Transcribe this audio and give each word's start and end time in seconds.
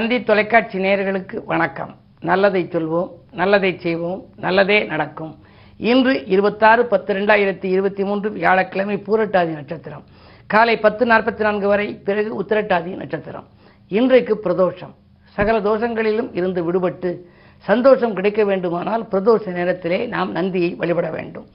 தந்தி 0.00 0.22
தொலைக்காட்சி 0.22 0.78
நேயர்களுக்கு 0.78 1.44
வணக்கம். 1.44 1.96
நல்லதை 2.20 2.68
சொல்வோம் 2.70 3.08
நல்லதை 3.32 3.78
செய்வோம் 3.78 4.24
நல்லதே 4.36 4.84
நடக்கும். 4.84 5.38
இன்று 5.76 6.26
இருபத்தாறு 6.26 6.86
பத்து 6.86 7.14
ரெண்டாயிரத்தி 7.14 7.64
இருபத்தி 7.64 8.04
மூன்று 8.04 8.32
வியாழக்கிழமை 8.32 8.96
பூரட்டாதி 8.96 9.46
நட்சத்திரம். 9.46 10.04
காலை 10.46 10.78
பத்து 10.78 11.06
நாற்பத்தி 11.06 11.40
நான்கு 11.40 11.68
வரை 11.68 11.94
பிறகு 11.94 12.42
உத்திரட்டாதி 12.42 12.96
நட்சத்திரம். 12.96 13.44
இன்றைக்கு 13.88 14.40
பிரதோஷம். 14.44 14.94
சகல 15.24 15.60
தோஷங்களிலும் 15.60 16.30
இருந்து 16.32 16.72
விடுபட்டு 16.72 17.16
சந்தோஷம் 17.58 18.14
கிடைக்க 18.14 18.44
வேண்டுமானால் 18.44 19.06
பிரதோஷ 19.12 19.52
நேரத்திலே 19.52 20.06
நாம் 20.06 20.30
நந்தியை 20.30 20.74
வழிபட 20.74 21.10
வேண்டும். 21.10 21.46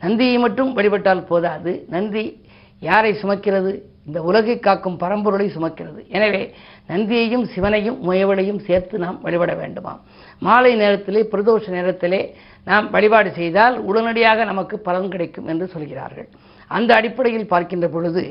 நந்தியை 0.00 0.38
மட்டும் 0.38 0.72
வழிபட்டால் 0.72 1.26
போதாது. 1.26 1.84
நந்தி 1.88 2.46
யாரை 2.80 3.16
சுமக்கிறது? 3.22 3.80
இந்த 4.06 4.18
உலகை 4.28 4.54
காக்கும் 4.58 5.00
பரம்பொருளை 5.02 5.46
சுமக்கிறது. 5.56 6.00
எனவே 6.16 6.42
நந்தியையும் 6.90 7.44
சிவனையும் 7.54 7.98
முயவலையும் 8.08 8.60
சேர்த்து 8.68 8.94
நாம் 9.04 9.18
வழிபட 9.26 9.52
வேண்டுமாம். 9.62 10.00
மாலை 10.46 10.72
நேரத்திலே 10.82 11.20
பிரதோஷ 11.32 11.64
நேரத்திலே 11.76 12.22
நாம் 12.70 12.86
வழிபாடு 12.94 13.30
செய்தால் 13.40 13.76
உடனடியாக 13.90 14.44
நமக்கு 14.50 14.78
பலன் 14.88 15.12
கிடைக்கும் 15.12 15.48
என்று 15.52 15.66
சொல்கிறார்கள். 15.74 16.28
அந்த 16.70 16.90
அடிப்படையில் 16.98 17.50
பார்க்கின்ற 17.52 17.86
பொழுது 17.94 18.22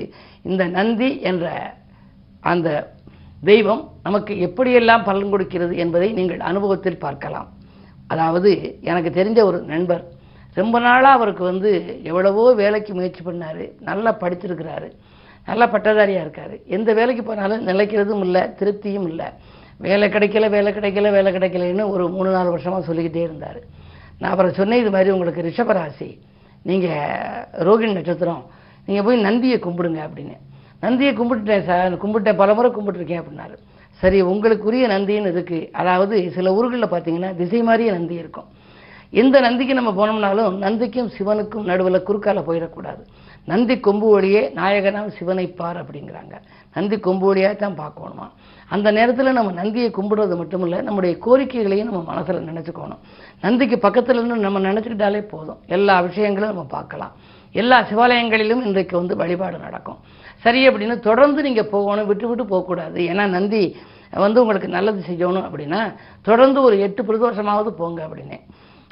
இந்த 0.49 0.63
நந்தி 0.77 1.09
என்ற 1.29 1.45
அந்த 2.51 2.69
தெய்வம் 3.49 3.83
நமக்கு 4.07 4.33
எப்படியெல்லாம் 4.47 5.05
பலன் 5.09 5.31
கொடுக்கிறது 5.33 5.73
என்பதை 5.83 6.09
நீங்கள் 6.19 6.41
அனுபவத்தில் 6.49 7.03
பார்க்கலாம். 7.05 7.49
அதாவது 8.13 8.51
எனக்கு 8.89 9.11
தெரிஞ்ச 9.19 9.39
ஒரு 9.49 9.59
நண்பர் 9.73 10.03
ரொம்ப 10.59 10.75
நாளாக 10.85 11.17
அவருக்கு 11.17 11.43
வந்து 11.49 11.71
எவ்வளவோ 12.09 12.43
வேலைக்கு 12.61 12.91
முயற்சி 12.97 13.21
பண்ணார் 13.27 13.61
நல்லா 13.89 14.11
படிச்சிருக்கிறாரு 14.23 14.89
நல்லா 15.47 15.65
பட்டதாரியாக 15.73 16.25
இருக்கார். 16.25 16.53
எந்த 16.77 16.89
வேலைக்கு 16.99 17.23
போனாலும் 17.23 17.65
நிலைக்கிறதும் 17.67 18.23
இல்லை 18.25 18.41
திருப்தியும் 18.59 19.07
இல்லை. 19.11 19.27
வேலை 19.87 20.07
கிடைக்கல 20.15 20.49
வேலை 20.55 20.71
கிடைக்கல 20.73 21.11
வேலை 21.17 21.29
கிடைக்கலன்னு 21.35 21.85
ஒரு 21.93 22.03
மூணு 22.15 22.29
நாலு 22.35 22.49
வருஷமாக 22.55 22.83
சொல்லிக்கிட்டே 22.89 23.23
இருந்தார். 23.29 23.59
நான் 24.19 24.31
அப்புறம் 24.31 24.57
சொன்னேன் 24.59 24.81
இது 24.83 24.91
மாதிரி 24.95 25.11
உங்களுக்கு 25.15 25.45
ரிஷபராசி 25.49 26.09
நீங்கள் 26.69 27.65
ரோகிணி 27.67 27.93
நட்சத்திரம் 27.99 28.43
நீங்கள் 28.87 29.05
போய் 29.05 29.25
நந்தியை 29.27 29.57
கும்பிடுங்க 29.65 30.01
அப்படின்னு. 30.07 30.35
நந்தியை 30.85 31.11
கும்பிட்டுட்டேன் 31.17 31.65
சார் 31.69 31.97
கும்பிட்டேன் 32.03 32.39
பல 32.41 32.53
முறை 32.53 32.69
கும்பிட்டுருக்கேன் 32.77 33.21
அப்படின்னாரு. 33.21 33.55
சரி 34.01 34.19
உங்களுக்குரிய 34.31 34.85
நந்தின்னு 34.93 35.31
இருக்குது 35.33 35.69
அதாவது 35.81 36.15
சில 36.35 36.53
ஊர்களில் 36.57 36.93
பார்த்தீங்கன்னா 36.93 37.31
திசை 37.35 37.61
மாதிரியே 37.63 37.91
நந்தி 37.97 38.15
இருக்கும். 38.23 38.47
எந்த 39.21 39.35
நந்திக்கு 39.39 39.73
நம்ம 39.79 39.91
போனோம்னாலும் 39.99 40.55
நந்திக்கும் 40.65 41.11
சிவனுக்கும் 41.17 41.67
நடுவில் 41.69 42.05
குறுக்கால 42.07 42.41
போயிடக்கூடாது. 42.49 43.01
நந்தி 43.47 43.79
கொம்பு 43.79 44.07
வழியே 44.11 44.41
நாயகனாம் 44.55 45.11
சிவனைப்பார் 45.17 45.79
அப்படிங்கிறாங்க. 45.81 46.35
நந்தி 46.75 46.97
கொம்பு 46.99 47.25
வழியாக 47.27 47.53
தான் 47.53 47.77
பார்க்கணுமா? 47.81 48.27
அந்த 48.69 48.91
நேரத்தில் 48.91 49.37
நம்ம 49.37 49.51
நந்தியை 49.51 49.91
கும்பிடுறது 49.97 50.35
மட்டும் 50.41 50.63
இல்லை 50.65 50.79
நம்முடைய 50.81 51.13
கோரிக்கைகளையும் 51.25 51.89
நம்ம 51.89 52.01
மனசில் 52.11 52.47
நினச்சிக்கணும். 52.49 53.01
நந்திக்கு 53.41 53.77
பக்கத்தில் 53.79 54.15
இருந்து 54.15 54.45
நம்ம 54.47 54.59
நினச்சிக்கிட்டாலே 54.59 55.21
போதும். 55.33 55.59
எல்லா 55.67 56.01
விஷயங்களும் 56.01 56.51
நம்ம 56.53 56.65
பார்க்கலாம். 56.77 57.15
எல்லா 57.51 57.77
சிவாலயங்களிலும் 57.89 58.65
இன்றைக்கு 58.67 58.95
வந்து 58.97 59.15
வழிபாடு 59.15 59.57
நடக்கும். 59.57 59.99
சரி 60.43 60.69
அப்படின்னு 60.69 60.99
தொடர்ந்து 60.99 61.41
நீங்கள் 61.47 61.71
போகணும் 61.73 62.09
விட்டு 62.11 62.27
விட்டு 62.27 62.45
போகக்கூடாது. 62.45 62.99
ஏன்னா 63.11 63.25
நந்தி 63.27 63.63
வந்து 64.25 64.41
உங்களுக்கு 64.41 64.69
நல்லது 64.77 65.01
செய்யணும் 65.09 65.45
அப்படின்னா 65.47 65.81
தொடர்ந்து 66.29 66.61
ஒரு 66.61 66.79
எட்டு 66.79 67.01
பிரதோஷமாவது 67.03 67.69
போங்க 67.81 68.07
அப்படின்னு 68.07 68.39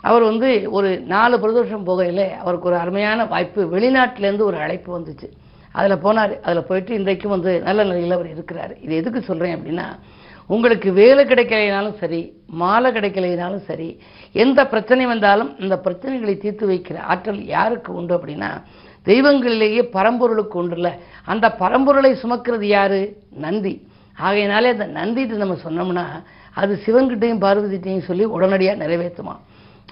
அவர் 0.02 0.24
வந்து 0.24 0.72
ஒரு 0.72 1.00
நாலு 1.00 1.38
பிரதோஷம் 1.38 1.88
போகையில் 1.88 2.38
அவருக்கு 2.38 2.68
ஒரு 2.68 2.78
அருமையான 2.78 3.26
வாய்ப்பு. 3.26 3.64
வெளிநாட்டிலேருந்து 3.64 4.42
ஒரு 4.42 4.58
அழைப்பு 4.58 5.00
வந்துச்சு. 5.00 5.30
அதில் 5.72 6.04
போனார். 6.04 6.42
அதில் 6.42 6.64
போயிட்டு 6.64 6.94
இன்றைக்கும் 6.94 7.32
வந்து 7.32 7.62
நல்ல 7.62 7.84
நிலையில் 7.84 8.12
அவர் 8.12 8.32
இருக்கிறார். 8.32 8.80
இது 8.80 8.96
எதுக்கு 8.96 9.22
சொல்கிறேன் 9.22 9.58
அப்படின்னா 9.58 9.86
உங்களுக்கு 10.48 10.92
வேலை 10.92 11.26
கிடைக்கலைனாலும் 11.26 11.98
சரி 11.98 12.34
மாலை 12.46 12.92
கிடைக்கலைனாலும் 12.92 13.64
சரி 13.64 14.02
எந்த 14.32 14.68
பிரச்சனை 14.68 15.06
வந்தாலும் 15.06 15.60
இந்த 15.60 15.82
பிரச்சனைகளை 15.84 16.38
தீர்த்து 16.38 16.70
வைக்கிற 16.70 16.98
ஆற்றல் 16.98 17.46
யாருக்கு 17.46 17.94
உண்டு 17.94 18.18
அப்படின்னா 18.18 18.64
தெய்வங்களிலேயே 19.06 19.82
பரம்பொருளுக்கு 19.94 20.64
உண்டுல்ல. 20.64 20.92
அந்த 21.26 21.56
பரம்பொருளை 21.60 22.16
சுமக்கிறது 22.24 22.62
யாரு? 22.62 23.18
நந்தி. 23.32 23.88
ஆகையினாலே 24.18 24.70
அந்த 24.70 24.88
நந்திட்டு 24.88 25.36
நம்ம 25.36 25.58
சொன்னோம்னா 25.64 26.24
அது 26.54 26.80
சிவன்கிட்டையும் 26.86 27.44
பார்வதிட்டையும் 27.46 28.04
சொல்லி 28.04 28.24
உடனடியாக 28.24 28.88
நிறைவேற்றுமா? 28.88 29.36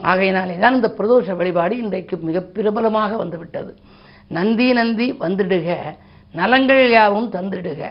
ஆகையினாலே 0.01 0.59
தான் 0.59 0.73
இந்த 0.73 0.93
பிரதோஷ 0.97 1.35
வழிபாடு 1.35 1.77
இன்றைக்கு 1.77 2.17
மிக 2.17 2.41
பிரபலமாக 2.41 3.15
வந்துவிட்டது. 3.15 3.75
நந்தி 4.27 4.73
நந்தி 4.73 5.13
வந்துடுக. 5.13 5.75
நலங்கள் 6.33 6.89
யாவும் 6.89 7.31
தந்திடுக. 7.31 7.81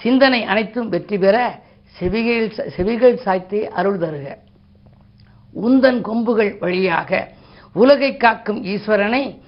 சிந்தனை 0.00 0.44
அனைத்தும் 0.44 0.88
வெற்றி 0.88 1.18
பெற 1.18 1.60
செவிகள் 1.96 2.52
செவிகள் 2.76 3.16
சாய்த்தே 3.24 3.68
அருள் 3.68 3.98
தருக. 3.98 4.26
உந்தன் 5.54 6.00
கொம்புகள் 6.00 6.58
வழியாக 6.58 7.28
உலகை 7.74 8.16
காக்கும் 8.16 8.64
ஈஸ்வரனை 8.64 9.38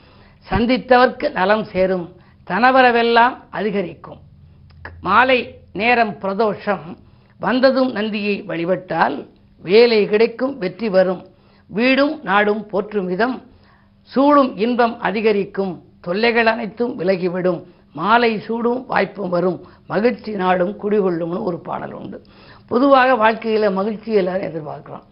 சந்தித்தவர்க்கு 0.50 1.32
நலம் 1.32 1.64
சேரும். 1.64 2.12
தனவரவெல்லாம் 2.50 3.34
அதிகரிக்கும். 3.50 4.20
மாலை 5.00 5.58
நேரம் 5.72 6.16
பிரதோஷம். 6.22 6.96
வந்ததும் 7.40 7.92
நந்தியை 7.92 8.42
வழிபட்டால் 8.42 9.28
வேலை 9.62 10.06
கிடைக்கும் 10.06 10.58
வெற்றி 10.58 10.88
வரும். 10.88 11.22
வீடும் 11.70 12.14
நாடும் 12.22 12.66
போற்றும் 12.66 13.06
விதம் 13.06 13.36
சூடும் 14.10 14.50
இன்பம் 14.56 15.00
அதிகரிக்கும் 15.00 15.72
தொல்லைகள் 16.00 16.46
அனைத்தும் 16.46 16.98
விலகிவிடும். 16.98 17.60
மாலை 17.92 18.30
சூடும் 18.46 18.86
வாய்ப்பும் 18.86 19.28
வரும். 19.28 19.58
மகிழ்ச்சி 19.86 20.32
நாடும் 20.32 20.72
குடிகொள்ளும்னு 20.82 21.42
ஒரு 21.42 21.58
பாடல் 21.58 21.92
உண்டு. 21.92 22.18
பொதுவாக 22.66 23.14
வாழ்க்கையில் 23.14 23.76
மகிழ்ச்சி 23.78 24.12
எல்லாரும் 24.12 24.48
எதிர்பார்க்குறோம் 24.50 25.04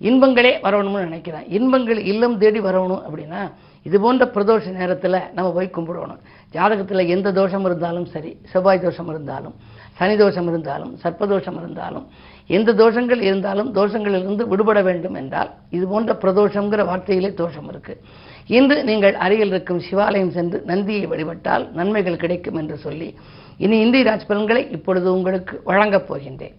இன்பங்களே 0.00 0.52
வரணும்னு 0.62 1.06
நினைக்கிறேன் 1.08 1.46
இன்பங்கள் 1.48 2.00
இல்லம் 2.12 2.38
தேடி 2.38 2.60
வரணும் 2.60 3.02
அப்படின்னா 3.06 3.42
இது 3.82 4.00
போன்ற 4.00 4.24
பிரதோஷ 4.34 4.72
நேரத்தில் 4.72 5.18
நம்ம 5.34 5.52
போய் 5.52 5.74
கும்பிடணும். 5.76 6.20
ஜாதகத்தில் 6.52 7.08
எந்த 7.08 7.32
தோஷம் 7.32 7.64
இருந்தாலும் 7.64 8.06
சரி 8.06 8.36
செவ்வாய் 8.52 8.80
தோஷம் 8.80 9.08
இருந்தாலும் 9.08 9.54
சனி 9.98 10.16
தோஷம் 10.16 10.48
இருந்தாலும் 10.48 10.92
சர்ப்பதோஷம் 11.02 11.58
இருந்தாலும் 11.60 12.06
எந்த 12.46 12.72
தோஷங்கள் 12.72 13.20
இருந்தாலும் 13.20 13.74
தோஷங்களிலிருந்து 13.74 14.42
விடுபட 14.42 14.82
வேண்டும் 14.82 15.14
என்றால் 15.14 15.50
இது 15.70 15.86
போன்ற 15.86 16.18
பிரதோஷங்கிற 16.20 16.82
வார்த்தையிலே 16.90 17.34
தோஷம் 17.34 17.68
இருக்கு. 17.68 18.00
இன்று 18.46 18.84
நீங்கள் 18.84 19.14
அருகில் 19.14 19.48
இருக்கும் 19.48 19.82
சிவாலயம் 19.90 20.28
சென்று 20.28 20.62
நந்தியை 20.66 21.06
வழிபட்டால் 21.06 21.72
நன்மைகள் 21.72 22.16
கிடைக்கும் 22.16 22.54
என்று 22.54 22.76
சொல்லி 22.76 23.14
இனி 23.58 23.80
இந்திய 23.80 24.04
ராஜ் 24.04 24.26
பலன்களை 24.26 24.70
இப்பொழுது 24.70 25.12
உங்களுக்கு 25.12 25.60
வழங்கப் 25.64 26.14
போகின்றேன். 26.14 26.54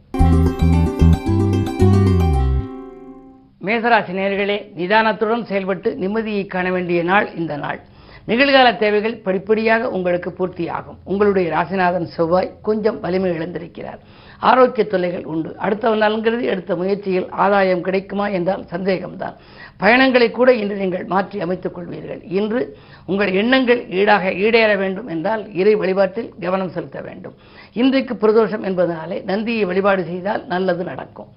மேசராசி 3.65 4.13
நேர்களே 4.19 4.57
நிதானத்துடன் 4.77 5.43
செயல்பட்டு 5.43 5.97
நிம்மதியை 6.01 6.47
காண 6.47 6.71
வேண்டிய 6.71 7.03
நாள் 7.03 7.35
இந்த 7.35 7.57
நாள். 7.57 7.79
நிகழ்கால 8.27 8.77
தேவைகள் 8.77 9.15
படிப்படியாக 9.15 9.89
உங்களுக்கு 9.89 10.29
பூர்த்தியாகும். 10.37 10.97
உங்களுடைய 11.03 11.51
ராசிநாதன் 11.51 12.07
செவ்வாய் 12.15 12.53
கொஞ்சம் 12.61 12.99
வலிமை 12.99 13.31
இழந்திருக்கிறார். 13.31 13.99
ஆரோக்கிய 14.39 14.87
தொல்லைகள் 14.87 15.23
உண்டு. 15.23 15.55
அடுத்தவன் 15.61 16.03
நலன்கிறது 16.03 16.43
எடுத்த 16.43 16.75
முயற்சியில் 16.75 17.29
ஆதாயம் 17.29 17.81
கிடைக்குமா 17.81 18.27
என்றால் 18.27 18.65
சந்தேகம்தான். 18.71 19.35
பயணங்களை 19.77 20.31
கூட 20.31 20.53
இன்று 20.53 20.75
நீங்கள் 20.75 21.05
மாற்றி 21.05 21.41
அமைத்துக் 21.41 21.75
கொள்வீர்கள். 21.77 22.21
இன்று 22.29 22.77
உங்கள் 23.05 23.33
எண்ணங்கள் 23.33 23.87
ஈடாக 23.89 24.31
ஈடேற 24.31 24.77
வேண்டும் 24.77 25.07
என்றால் 25.07 25.53
இறை 25.53 25.75
வழிபாட்டில் 25.75 26.33
கவனம் 26.41 26.69
செலுத்த 26.69 27.01
வேண்டும். 27.01 27.35
இன்றைக்கு 27.73 28.13
பிரதோஷம் 28.13 28.65
என்பதனாலே 28.65 29.23
நந்தியை 29.23 29.65
வழிபாடு 29.65 30.03
செய்தால் 30.03 30.45
நல்லது 30.47 30.83
நடக்கும். 30.83 31.27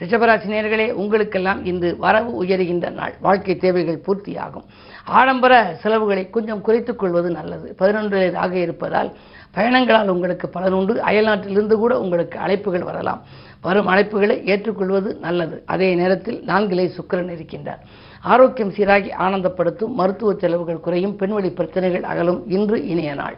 ரிஷபராசி 0.00 0.48
நேர்களே 0.48 0.92
உங்களுக்கெல்லாம் 0.92 1.64
இன்று 1.64 1.96
வரவு 1.96 2.44
உயருகின்ற 2.44 2.90
நாள். 2.90 3.14
வாழ்க்கை 3.20 3.56
தேவைகள் 3.56 4.02
பூர்த்தியாகும். 4.06 4.64
ஆடம்பர 5.04 5.76
செலவுகளை 5.80 6.30
கொஞ்சம் 6.30 6.60
குறைத்துக் 6.60 6.98
கொள்வது 6.98 7.30
நல்லது. 7.30 7.74
பதினொன்று 7.76 8.36
ஆக 8.36 8.56
இருப்பதால் 8.56 9.12
பயணங்களால் 9.54 10.08
உங்களுக்கு 10.08 10.50
பலனுண்டு 10.54 10.94
அயல்நாட்டிலிருந்து 11.10 11.72
கூட 11.72 12.00
உங்களுக்கு 12.00 12.38
அழைப்புகள் 12.38 12.84
வரலாம். 12.84 13.22
வரும் 13.60 13.88
அழைப்புகளை 13.88 14.46
ஏற்றுக்கொள்வது 14.46 15.16
நல்லது. 15.20 15.62
அதே 15.66 15.94
நேரத்தில் 15.94 16.42
நான்கிலே 16.46 16.86
சுக்கரன் 16.86 17.32
இருக்கின்றார். 17.36 17.80
ஆரோக்கியம் 18.22 18.72
சீராகி 18.72 19.10
ஆனந்தப்படுத்தும் 19.18 19.94
மருத்துவ 19.94 20.34
செலவுகள் 20.34 20.80
குறையும் 20.80 21.16
பெண்வழி 21.18 21.50
பிரச்சனைகள் 21.50 22.02
அகலும். 22.02 22.42
இன்று 22.48 22.88
இணைய 22.88 23.14
நாள். 23.14 23.36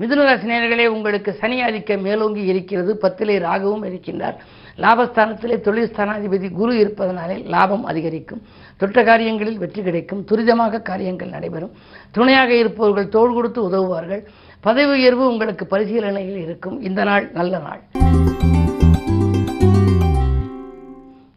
மிதுனராசினியர்களே 0.00 0.84
உங்களுக்கு 0.86 1.30
சனி 1.40 1.56
ஆதிக்கம் 1.62 2.00
மேலோங்கி 2.00 2.42
இருக்கிறது. 2.42 2.98
பத்திலே 3.02 3.34
ராகவும் 3.46 3.82
இருக்கின்றார். 3.88 4.36
லாபஸ்தானத்திலே 4.82 5.60
தொழில் 5.60 5.90
ஸ்தானாதிபதி 5.90 6.48
குரு 6.50 6.72
இருப்பதனாலே 6.82 7.36
லாபம் 7.54 7.84
அதிகரிக்கும். 7.84 8.40
தொட்ட 8.76 9.02
காரியங்களில் 9.04 9.58
வெற்றி 9.58 9.82
கிடைக்கும். 9.82 10.22
துரிதமாக 10.30 10.82
காரியங்கள் 10.82 11.34
நடைபெறும். 11.34 11.74
துணையாக 12.10 12.54
இருப்பவர்கள் 12.54 13.08
தோள் 13.08 13.34
கொடுத்து 13.34 13.62
உதவுவார்கள். 13.62 14.22
பதவி 14.60 14.92
உயர்வு 14.98 15.26
உங்களுக்கு 15.26 15.66
பரிசீலனையில் 15.66 16.40
இருக்கும். 16.46 16.80
இந்த 16.80 17.04
நாள் 17.04 17.30
நல்ல 17.32 17.58
நாள். 17.58 17.82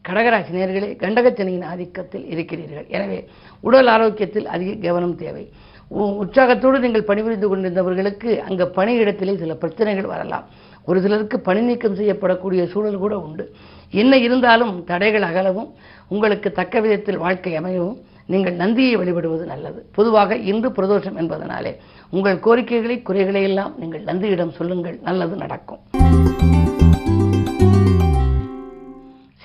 கடகராசி 0.07 0.51
நேர்களே 0.56 0.89
கண்டகச்சனியின் 1.04 1.68
ஆதிக்கத்தில் 1.74 2.25
இருக்கிறீர்கள். 2.33 2.86
எனவே 2.88 3.19
உடல் 3.59 3.88
ஆரோக்கியத்தில் 3.88 4.48
அதிக 4.56 4.88
கவனம் 4.88 5.16
தேவை. 5.16 5.45
உற்சாகத்தோடு 5.91 6.77
நீங்கள் 6.80 7.09
பணிபுரிந்து 7.09 7.47
கொண்டிருந்தவர்களுக்கு 7.50 8.31
அங்கே 8.47 8.65
பணியிடத்திலே 8.77 9.35
சில 9.41 9.56
பிரச்சனைகள் 9.63 10.12
வரலாம். 10.13 10.45
ஒரு 10.85 11.01
சிலருக்கு 11.01 11.39
பணி 11.39 11.62
நீக்கம் 11.62 11.97
செய்யப்படக்கூடிய 12.00 12.62
சூழல் 12.71 13.03
கூட 13.03 13.19
உண்டு. 13.19 13.45
என்ன 14.01 14.18
இருந்தாலும் 14.18 14.74
தடைகள் 14.89 15.27
அகலவும் 15.30 15.69
உங்களுக்கு 16.07 16.51
தக்க 16.51 16.81
விதத்தில் 16.85 17.21
வாழ்க்கை 17.25 17.53
அமையவும் 17.59 18.00
நீங்கள் 18.33 18.59
நந்தியை 18.63 18.94
வழிபடுவது 18.95 19.45
நல்லது. 19.45 19.85
பொதுவாக 19.97 20.35
இன்று 20.51 20.69
பிரதோஷம் 20.69 21.19
என்பதனாலே 21.24 21.74
உங்கள் 22.09 22.44
கோரிக்கைகளை 22.47 23.01
குறைகளை 23.01 23.44
எல்லாம் 23.44 23.75
நீங்கள் 23.80 24.07
நந்தியிடம் 24.12 24.56
சொல்லுங்கள். 24.59 25.00
நல்லது 25.09 25.35
நடக்கும். 25.35 26.03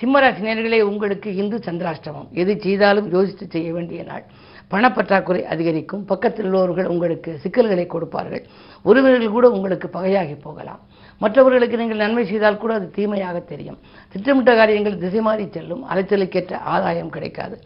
சிம்மராசி 0.01 0.41
நேர்களே 0.47 0.77
உங்களுக்கு 0.89 1.29
இந்து 1.35 1.57
சந்திராஷ்டமம். 1.65 2.27
எது 2.41 2.53
செய்தாலும் 2.65 3.07
யோசித்து 3.15 3.45
செய்ய 3.53 3.73
வேண்டிய 3.73 4.03
நாள். 4.03 4.23
பணப்பற்றாக்குறை 4.73 5.41
அதிகரிக்கும். 5.53 6.05
பக்கத்தில் 6.11 6.45
உள்ளவர்கள் 6.45 6.91
உங்களுக்கு 6.93 7.31
சிக்கல்களை 7.43 7.85
கொடுப்பார்கள். 7.85 8.43
உறவினர்கள் 8.89 9.35
கூட 9.37 9.49
உங்களுக்கு 9.49 9.87
பகையாகி 9.97 10.35
போகலாம். 10.41 10.81
மற்றவர்களுக்கு 11.23 11.79
நீங்கள் 11.81 12.01
நன்மை 12.03 12.25
செய்தால் 12.25 12.61
கூட 12.63 12.73
அது 12.73 12.87
தீமையாக 12.97 13.39
தெரியும். 13.51 13.79
திட்டமிட்ட 14.11 14.55
காரியங்கள் 14.55 14.97
திசை 14.97 15.21
மாறி 15.21 15.47
செல்லும். 15.57 15.83
அலைச்சலுக்கேற்ற 15.91 16.53
ஆதாயம் 16.75 17.13
கிடைக்காது. 17.17 17.57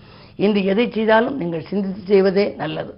இன்று 0.46 0.64
எதை 0.74 0.88
செய்தாலும் 0.98 1.38
நீங்கள் 1.38 1.68
சிந்தித்து 1.72 2.04
செய்வதே 2.14 2.48
நல்லது. 2.64 2.94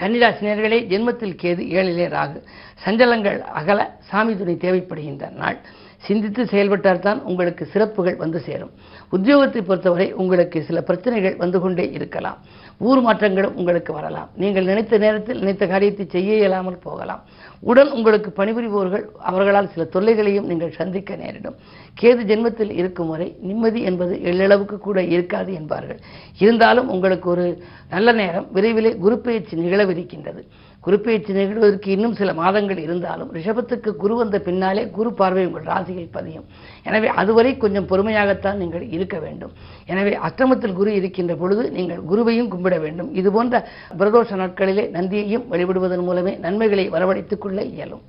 கன்னிராசினியர்களே 0.00 0.78
ஜென்மத்தில் 0.92 1.38
கேது 1.42 1.62
ஏழிலே 1.76 2.06
ராகு. 2.08 2.42
சஞ்சலங்கள் 2.84 3.40
அகல 3.40 3.96
சாமி 4.00 4.36
துணை 4.36 4.54
தேவைப்படுகின்ற 4.54 5.30
நாள். 5.30 5.58
சிந்தித்து 5.98 6.44
செயல்பட்டால்தான் 6.44 7.22
உங்களுக்கு 7.22 7.66
சிறப்புகள் 7.66 8.16
வந்து 8.16 8.40
சேரும். 8.40 8.70
உத்தியோகத்தை 9.12 9.60
பொறுத்தவரை 9.62 10.12
உங்களுக்கு 10.12 10.62
சில 10.62 10.80
பிரச்சனைகள் 10.80 11.36
வந்து 11.36 11.60
கொண்டே 11.60 11.90
இருக்கலாம். 11.90 12.38
ஊர் 12.78 13.00
மாற்றங்களும் 13.00 13.54
உங்களுக்கு 13.54 13.92
வரலாம். 13.92 14.28
நீங்கள் 14.34 14.64
நினைத்த 14.64 14.98
நேரத்தில் 14.98 15.38
நினைத்த 15.38 15.66
காரியத்தை 15.66 16.06
செய்ய 16.06 16.34
இயலாமல் 16.34 16.78
போகலாம். 16.78 17.22
உடன் 17.60 17.90
உங்களுக்கு 17.90 18.30
பணிபுரிபவர்கள் 18.30 19.04
அவர்களால் 19.18 19.70
சில 19.74 19.86
தொல்லைகளையும் 19.92 20.46
நீங்கள் 20.46 20.70
சந்திக்க 20.70 21.16
நேரிடும். 21.16 21.56
கேது 22.00 22.22
ஜென்மத்தில் 22.30 22.70
இருக்கும் 22.70 23.08
வரை 23.08 23.36
நிம்மதி 23.40 23.82
என்பது 23.82 24.16
எள்ளளவுக்கு 24.16 24.78
கூட 24.78 25.02
இருக்காது 25.02 25.52
என்பார்கள். 25.52 26.00
இருந்தாலும் 26.38 26.88
உங்களுக்கு 26.88 27.30
ஒரு 27.30 27.62
நல்ல 27.90 28.12
நேரம் 28.12 28.46
விரைவிலே 28.54 28.98
குரு 28.98 29.18
பயிற்சி 29.18 29.56
நிகழவிருக்கின்றது. 29.56 30.42
குறிப்பேச்சு 30.86 31.32
நிகழ்வதற்கு 31.36 31.88
இன்னும் 31.94 32.16
சில 32.18 32.32
மாதங்கள் 32.40 32.80
இருந்தாலும் 32.84 33.30
ரிஷபத்துக்கு 33.36 33.90
குரு 34.02 34.14
வந்த 34.18 34.36
பின்னாலே 34.48 34.82
குரு 34.96 35.10
பார்வை 35.20 35.44
உங்கள் 35.46 35.64
ராசியில் 35.70 36.12
பதியும். 36.16 36.44
எனவே 36.88 37.08
அதுவரை 37.20 37.52
கொஞ்சம் 37.62 37.88
பொறுமையாகத்தான் 37.90 38.60
நீங்கள் 38.62 38.84
இருக்க 38.96 39.16
வேண்டும். 39.24 39.52
எனவே 39.92 40.12
அஷ்டமத்தில் 40.28 40.76
குரு 40.80 40.92
இருக்கின்ற 40.98 41.34
பொழுது 41.42 41.64
நீங்கள் 41.76 42.02
குருவையும் 42.10 42.50
கும்பிட 42.52 42.76
வேண்டும். 42.84 43.08
இது 43.20 43.30
போன்ற 43.36 43.62
பிரதோஷ 43.98 44.38
நாட்களிலே 44.42 44.84
நந்தியையும் 44.96 45.48
வழிபடுவதன் 45.54 46.06
மூலமே 46.10 46.34
நன்மைகளை 46.44 46.86
வரவழைத்துக் 46.94 47.42
கொள்ள 47.46 47.58
இயலும். 47.72 48.04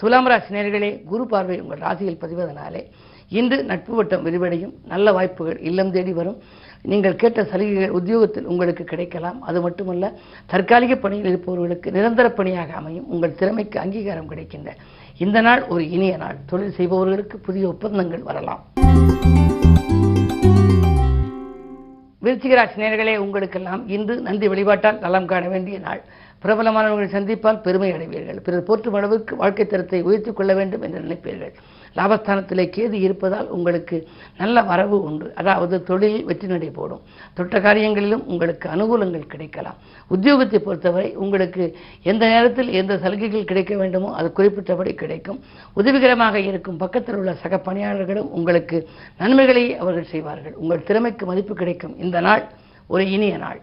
துலாம் 0.00 0.28
ராசி 0.32 0.52
நேர்களே 0.54 0.92
குரு 1.10 1.26
பார்வை 1.32 1.58
உங்கள் 1.64 1.82
ராசியில் 1.86 2.22
பதிவதனாலே 2.22 2.84
இன்று 3.38 3.56
நட்பு 3.68 3.92
வட்டம் 3.98 4.24
விரிவடையும். 4.26 4.72
நல்ல 4.92 5.12
வாய்ப்புகள் 5.16 5.58
இல்லம் 5.68 5.92
தேடி 5.94 6.12
வரும். 6.12 6.38
நீங்கள் 6.90 7.20
கேட்ட 7.20 7.40
சலுகைகள் 7.50 7.94
உத்தியோகத்தில் 7.98 8.48
உங்களுக்கு 8.52 8.84
கிடைக்கலாம். 8.90 9.38
அது 9.48 9.58
மட்டுமல்ல 9.66 10.10
தற்காலிக 10.52 10.94
பணியில் 11.04 11.28
இருப்பவர்களுக்கு 11.30 11.88
நிரந்தர 11.96 12.26
பணியாக 12.38 12.72
அமையும். 12.80 13.06
உங்கள் 13.14 13.38
திறமைக்கு 13.40 13.78
அங்கீகாரம் 13.84 14.30
கிடைக்கின்ற 14.32 14.72
இந்த 15.24 15.40
நாள் 15.46 15.62
ஒரு 15.74 15.84
இனிய 15.96 16.16
நாள். 16.16 16.36
தொழில் 16.50 16.76
செய்பவர்களுக்கு 16.78 17.38
புதிய 17.46 17.68
ஒப்பந்தங்கள் 17.68 18.26
வரலாம். 18.30 18.62
விருச்சிகராசி 22.24 22.76
நேர்களே 22.82 23.14
உங்களுக்கெல்லாம் 23.24 23.82
இன்று 23.96 24.14
நந்தி 24.26 24.46
வழிபாட்டால் 24.48 25.00
நலம் 25.06 25.30
காண 25.32 25.48
வேண்டிய 25.54 25.78
நாள். 25.78 26.02
பிரபலமானவர்கள் 26.44 27.14
சந்திப்பால் 27.16 27.60
பெருமை 27.66 27.90
அடைவீர்கள். 27.92 28.40
பிறர் 28.46 28.68
போற்றும் 28.68 28.96
அளவுக்கு 28.98 29.36
வாழ்க்கை 29.42 29.66
தரத்தை 29.66 30.00
உயர்த்திக் 30.08 30.38
கொள்ள 30.38 30.52
வேண்டும் 30.54 30.82
என்று 30.86 31.00
நினைப்பீர்கள். 31.04 31.54
லாபஸ்தானத்திலே 31.96 32.64
கேது 32.76 32.96
இருப்பதால் 33.06 33.48
உங்களுக்கு 33.48 33.96
நல்ல 34.38 34.62
வரவு 34.62 34.96
உண்டு. 35.02 35.26
அதாவது 35.34 35.82
தொழிலில் 35.82 36.24
வெற்றி 36.24 36.46
நடை 36.46 36.70
போடும். 36.70 37.02
தொட்ட 37.34 37.58
காரியங்களிலும் 37.58 38.24
உங்களுக்கு 38.32 38.68
அனுகூலங்கள் 38.68 39.30
கிடைக்கலாம். 39.34 39.78
உத்தியோகத்தை 40.14 40.60
பொறுத்தவரை 40.66 41.10
உங்களுக்கு 41.16 41.76
எந்த 42.02 42.24
நேரத்தில் 42.26 42.72
எந்த 42.80 42.98
சலுகைகள் 42.98 43.48
கிடைக்க 43.52 43.76
வேண்டுமோ 43.76 44.10
அது 44.12 44.30
குறிப்பிட்டபடி 44.38 44.94
கிடைக்கும். 44.94 45.40
உதவிகரமாக 45.80 46.38
இருக்கும் 46.50 46.76
பக்கத்தில் 46.76 47.14
உள்ள 47.14 47.34
சக 47.44 47.60
பணியாளர்களும் 47.68 48.32
உங்களுக்கு 48.38 48.88
நன்மைகளை 49.18 49.64
அவர்கள் 49.76 50.12
செய்வார்கள். 50.14 50.54
உங்கள் 50.54 50.86
திறமைக்கு 50.90 51.26
மதிப்பு 51.26 51.54
கிடைக்கும். 51.54 51.96
இந்த 51.98 52.20
நாள் 52.20 52.44
ஒரு 52.86 53.10
இனிய 53.10 53.36
நாள். 53.36 53.60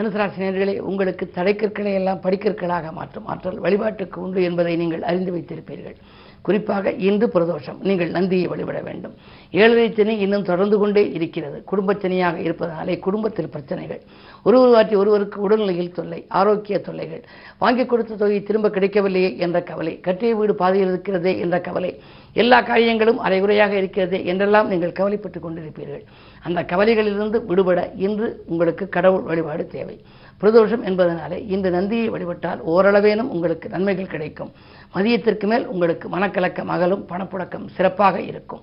தனுசு 0.00 0.18
ராசினியர்களே 0.18 0.74
உங்களுக்கு 0.80 1.24
தடைக்கற்களை 1.34 1.90
எல்லாம் 1.94 2.20
படிக்கற்களாக 2.22 2.92
மாற்றும் 2.92 3.26
ஆற்றல் 3.26 3.58
வழிபாட்டுக்கு 3.58 4.18
உண்டு 4.20 4.42
என்பதை 4.42 4.76
நீங்கள் 4.76 5.02
அறிந்து 5.02 5.32
வைத்திருப்பீர்கள். 5.36 5.96
குறிப்பாக 6.42 6.92
இன்று 6.92 7.26
பிரதோஷம். 7.26 7.80
நீங்கள் 7.80 8.10
நந்தியை 8.10 8.46
வழிபட 8.46 8.80
வேண்டும். 8.80 9.14
ஏழரை 9.50 9.92
சனி 9.92 10.16
இன்னும் 10.16 10.42
தொடர்ந்து 10.42 10.78
கொண்டே 10.78 11.12
இருக்கிறது. 11.12 11.64
குடும்பச் 11.64 12.06
சனியாக 12.06 12.36
இருப்பதனாலே 12.38 12.98
குடும்பத்தில் 12.98 13.48
பிரச்சனைகள். 13.48 14.00
ஒருவர் 14.44 14.68
வாட்டி 14.68 14.94
ஒருவருக்கு 14.94 15.40
உடல்நிலையில் 15.40 15.92
தொல்லை 15.92 16.24
ஆரோக்கிய 16.28 16.78
தொல்லைகள். 16.78 17.24
வாங்கி 17.58 17.86
கொடுத்த 17.86 18.14
தொகை 18.14 18.42
திரும்ப 18.42 18.70
கிடைக்கவில்லையே 18.70 19.36
என்ற 19.36 19.62
கவலை. 19.62 20.00
கட்டிய 20.00 20.34
வீடு 20.34 20.54
பாதையில் 20.54 20.88
இருக்கிறதே 20.88 21.38
என்ற 21.38 21.60
கவலை. 21.60 22.00
எல்லா 22.32 22.60
காரியங்களும் 22.60 23.18
அரைகுறையாக 23.18 23.76
இருக்கிறதே 23.76 24.24
என்றெல்லாம் 24.24 24.68
நீங்கள் 24.68 24.92
கவலைப்பட்டுக் 24.92 25.46
கொண்டிருப்பீர்கள். 25.46 26.04
அந்த 26.42 26.62
கவலைகளிலிருந்து 26.62 27.44
விடுபட 27.44 27.90
இன்று 27.96 28.42
உங்களுக்கு 28.46 28.88
கடவுள் 28.88 29.22
வழிபாடு 29.22 29.66
தேவை. 29.66 30.00
பிரதோஷம் 30.40 30.84
என்பதனாலே 30.84 31.48
இந்த 31.48 31.70
நந்தியை 31.70 32.08
வழிபட்டால் 32.08 32.60
ஓரளவேனும் 32.66 33.30
உங்களுக்கு 33.34 33.68
நன்மைகள் 33.68 34.06
கிடைக்கும். 34.06 34.52
மதியத்திற்கு 34.94 35.46
மேல் 35.46 35.66
உங்களுக்கு 35.66 36.08
மனக்கலக்கம் 36.08 36.70
அகலும் 36.74 37.06
பணப்புழக்கம் 37.08 37.66
சிறப்பாக 37.76 38.20
இருக்கும். 38.20 38.60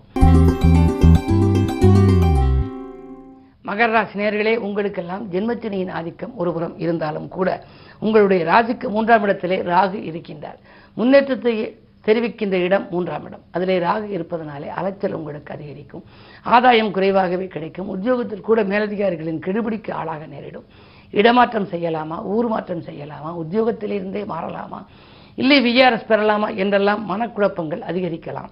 மகர 3.68 3.92
ராசி 3.92 4.20
நேர்களே 4.20 4.56
உங்களுக்கெல்லாம் 4.56 5.32
ஜென்மச்சனியின் 5.32 5.92
ஆதிக்கம் 5.92 6.36
ஒருபுறம் 6.36 6.80
இருந்தாலும் 6.80 7.28
கூட 7.28 7.64
உங்களுடைய 8.00 8.46
ராசிக்கு 8.46 8.90
மூன்றாம் 8.90 9.24
இடத்திலே 9.24 9.58
ராகு 9.58 10.00
இருக்கின்றார். 10.10 10.60
முன்னேற்றத்தை 10.94 11.78
தெரிவிக்கின்ற 12.06 12.52
இடம் 12.52 12.88
மூன்றாம் 12.92 13.26
இடம். 13.26 13.42
அதிலே 13.52 13.80
ராகு 13.80 14.10
இருப்பதனாலே 14.10 14.68
அலைச்சல் 14.68 15.14
உங்களுக்கு 15.14 15.54
அதிகரிக்கும். 15.54 16.04
ஆதாயம் 16.44 16.92
குறைவாகவே 16.92 17.48
கிடைக்கும். 17.48 17.88
உத்தியோகத்தில் 17.88 18.42
கூட 18.42 18.64
மேலதிகாரிகளின் 18.64 19.40
கெடுபிடிக்கு 19.40 19.92
ஆளாக 19.92 20.26
நேரிடும். 20.26 20.64
இடமாற்றம் 21.12 21.70
செய்யலாமா 21.74 22.20
ஊர் 22.36 22.48
மாற்றம் 22.54 22.86
செய்யலாமா 22.90 23.32
உத்தியோகத்திலிருந்தே 23.44 24.24
மாறலாமா 24.34 24.82
இல்லை 25.42 25.58
விஆர்எஸ் 25.66 26.10
பெறலாமா 26.12 26.48
என்றெல்லாம் 26.56 27.04
மனக்குழப்பங்கள் 27.12 27.84
அதிகரிக்கலாம். 27.90 28.52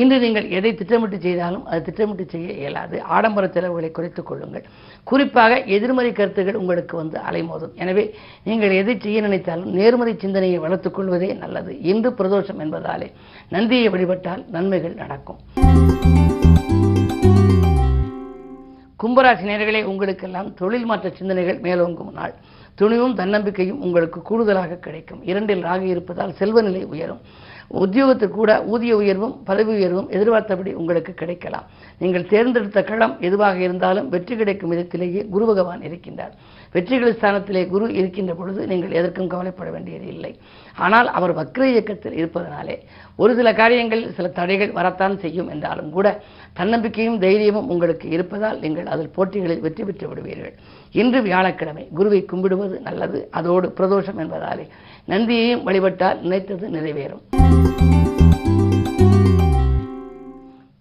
இன்று 0.00 0.16
நீங்கள் 0.24 0.48
எதை 0.56 0.70
திட்டமிட்டு 0.74 1.18
செய்தாலும் 1.24 1.64
அது 1.66 1.80
திட்டமிட்டு 1.86 2.24
செய்ய 2.32 2.48
இயலாது. 2.60 2.96
ஆடம்பர 3.02 3.44
செலவுகளை 3.54 3.90
குறைத்துக் 3.90 4.28
கொள்ளுங்கள். 4.28 4.66
குறிப்பாக 5.10 5.58
எதிர்மறை 5.76 6.12
கருத்துகள் 6.12 6.60
உங்களுக்கு 6.60 6.94
வந்து 6.96 7.18
அலைமோதும். 7.28 7.74
எனவே 7.82 8.04
நீங்கள் 8.44 8.78
எதை 8.80 8.96
செய்ய 9.06 9.20
நினைத்தாலும் 9.26 9.74
நேர்மறை 9.80 10.14
சிந்தனையை 10.24 10.58
வளர்த்துக் 10.66 10.96
கொள்வதே 10.98 11.32
நல்லது. 11.42 11.74
இன்று 11.92 12.12
பிரதோஷம் 12.20 12.62
என்பதாலே 12.66 13.10
நந்தியை 13.56 13.88
வழிபட்டால் 13.88 14.44
நன்மைகள் 14.56 15.00
நடக்கும். 15.02 15.40
கும்பராசி 19.02 19.44
நேர்களே 19.44 19.82
உங்களுக்கெல்லாம் 19.84 20.54
தொழில் 20.54 20.84
மாற்ற 20.84 21.10
சிந்தனைகள் 21.10 21.60
மேலோங்கும் 21.60 22.12
நாள். 22.12 22.34
துணிவும் 22.74 23.14
தன்னம்பிக்கையும் 23.14 23.80
உங்களுக்கு 23.80 24.22
கூடுதலாக 24.22 24.74
கிடைக்கும். 24.74 25.22
இரண்டில் 25.22 25.64
ராகி 25.64 25.88
இருப்பதால் 25.88 26.32
செல்வநிலை 26.32 26.84
உயரும். 26.84 27.20
உத்தியோகத்தில் 27.82 28.36
கூட 28.38 28.50
ஊதிய 28.72 28.92
உயர்வும் 29.00 29.34
பதவி 29.48 29.72
உயர்வும் 29.78 30.08
எதிர்பார்த்தபடி 30.16 30.70
உங்களுக்கு 30.80 31.12
கிடைக்கலாம். 31.20 31.66
நீங்கள் 32.02 32.26
தேர்ந்தெடுத்த 32.32 32.80
களம் 32.88 33.14
எதுவாக 33.26 33.58
இருந்தாலும் 33.66 34.08
வெற்றி 34.14 34.34
கிடைக்கும் 34.40 34.72
விதத்திலேயே 34.72 35.22
குரு 35.34 35.44
பகவான் 35.50 35.84
இருக்கின்றார். 35.88 36.32
வெற்றிகள் 36.74 37.16
ஸ்தானத்திலே 37.18 37.62
குரு 37.72 37.86
இருக்கின்ற 38.00 38.34
பொழுது 38.40 38.60
நீங்கள் 38.72 38.96
எதற்கும் 38.98 39.30
கவலைப்பட 39.32 39.68
வேண்டியது 39.74 40.06
இல்லை. 40.14 40.32
ஆனால் 40.86 41.08
அவர் 41.18 41.32
வக்ர 41.38 41.62
இயக்கத்தில் 41.72 42.18
இருப்பதனாலே 42.20 42.76
ஒரு 43.22 43.32
சில 43.38 43.48
காரியங்கள் 43.60 44.04
சில 44.18 44.28
தடைகள் 44.38 44.76
வரத்தான் 44.78 45.16
செய்யும் 45.24 45.50
என்றாலும் 45.54 45.90
கூட 45.96 46.06
தன்னம்பிக்கையும் 46.58 47.20
தைரியமும் 47.24 47.70
உங்களுக்கு 47.74 48.06
இருப்பதால் 48.16 48.60
நீங்கள் 48.64 48.90
அதில் 48.94 49.14
போட்டிகளில் 49.16 49.64
வெற்றி 49.66 49.84
பெற்று 49.88 50.08
விடுவீர்கள். 50.12 50.54
இன்று 51.00 51.20
வியாழக்கிழமை 51.28 51.84
குருவை 51.98 52.22
கும்பிடுவது 52.32 52.78
நல்லது 52.88 53.20
அதோடு 53.40 53.68
பிரதோஷம் 53.80 54.22
என்பதாலே 54.24 54.66
நந்தியையும் 55.12 55.64
வழிபட்டால் 55.68 56.20
நினைத்தது 56.26 56.66
நிறைவேறும். 56.78 57.39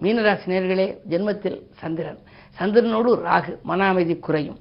மீனராசி 0.03 0.48
நேர்களே 0.51 0.86
ஜென்மத்தில் 1.12 1.57
சந்திரன். 1.79 2.19
சந்திரனோடு 2.59 3.12
ராகு 3.25 3.51
மன 3.69 3.88
அமைதி 3.91 4.15
குறையும். 4.27 4.59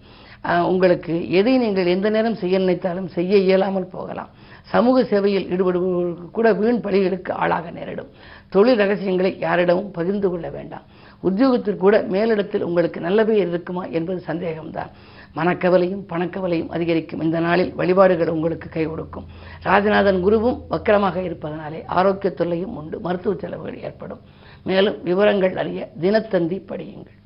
உங்களுக்கு 0.70 1.14
எதை 1.38 1.52
நீங்கள் 1.62 1.92
எந்த 1.92 2.08
நேரம் 2.14 2.36
செய்ய 2.40 2.58
நினைத்தாலும் 2.62 3.08
செய்ய 3.16 3.36
இயலாமல் 3.46 3.92
போகலாம். 3.94 4.30
சமூக 4.72 5.02
சேவையில் 5.10 5.46
ஈடுபடுபவர்களுக்கு 5.52 6.26
கூட 6.38 6.48
வீண் 6.60 6.80
பலிகளுக்கு 6.86 7.32
ஆளாக 7.42 7.70
நேரிடும். 7.76 8.10
தொழில் 8.54 8.80
ரகசியங்களை 8.82 9.32
யாரிடமும் 9.46 9.90
பகிர்ந்து 9.98 10.28
கொள்ள 10.32 10.48
வேண்டாம். 10.56 10.84
உத்தியோகத்தில் 11.28 11.82
கூட 11.84 11.96
மேலிடத்தில் 12.14 12.66
உங்களுக்கு 12.68 12.98
நல்ல 13.06 13.20
பெயர் 13.28 13.50
இருக்குமா 13.52 13.84
என்பது 13.98 14.20
சந்தேகம்தான். 14.30 14.92
மனக்கவலையும் 15.36 16.04
பணக்கவலையும் 16.08 16.68
அதிகரிக்கும். 16.68 17.20
இந்த 17.20 17.40
நாளில் 17.40 17.74
வழிபாடுகள் 17.74 18.28
உங்களுக்கு 18.28 18.68
கை 18.68 18.86
கொடுக்கும். 18.86 19.26
ராஜநாதன் 19.64 20.22
குருவும் 20.24 20.60
வக்கரமாக 20.70 21.22
இருப்பதனாலே 21.22 21.84
ஆரோக்கிய 21.86 22.32
தொல்லையும் 22.32 22.76
உண்டு. 22.76 23.00
மருத்துவ 23.00 23.36
செலவுகள் 23.38 23.82
ஏற்படும். 23.82 24.20
மேலும் 24.64 25.02
விவரங்கள் 25.02 25.56
அறிய 25.56 25.90
தினத்தந்தி 26.00 26.62
படியுங்கள். 26.68 27.17